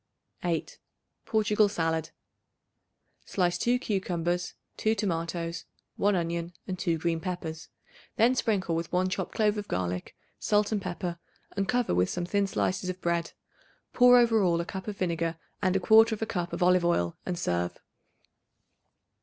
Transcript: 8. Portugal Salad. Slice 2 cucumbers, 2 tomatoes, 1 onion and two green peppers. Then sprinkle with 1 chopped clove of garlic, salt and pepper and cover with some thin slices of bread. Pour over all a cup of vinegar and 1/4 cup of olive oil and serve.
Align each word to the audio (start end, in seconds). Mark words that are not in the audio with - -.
8. 0.43 0.79
Portugal 1.27 1.69
Salad. 1.69 2.09
Slice 3.23 3.59
2 3.59 3.77
cucumbers, 3.77 4.55
2 4.77 4.95
tomatoes, 4.95 5.65
1 5.97 6.15
onion 6.15 6.53
and 6.65 6.79
two 6.79 6.97
green 6.97 7.19
peppers. 7.19 7.69
Then 8.15 8.33
sprinkle 8.33 8.75
with 8.75 8.91
1 8.91 9.09
chopped 9.09 9.35
clove 9.35 9.59
of 9.59 9.67
garlic, 9.67 10.15
salt 10.39 10.71
and 10.71 10.81
pepper 10.81 11.19
and 11.55 11.67
cover 11.69 11.93
with 11.93 12.09
some 12.09 12.25
thin 12.25 12.47
slices 12.47 12.89
of 12.89 12.99
bread. 12.99 13.33
Pour 13.93 14.17
over 14.17 14.41
all 14.41 14.59
a 14.59 14.65
cup 14.65 14.87
of 14.87 14.97
vinegar 14.97 15.37
and 15.61 15.75
1/4 15.75 16.27
cup 16.27 16.51
of 16.51 16.63
olive 16.63 16.83
oil 16.83 17.15
and 17.23 17.37
serve. 17.37 17.77